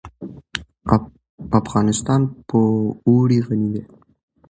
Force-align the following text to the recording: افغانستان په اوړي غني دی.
افغانستان 1.61 2.21
په 2.47 2.59
اوړي 3.07 3.39
غني 3.45 3.69
دی. 3.73 3.83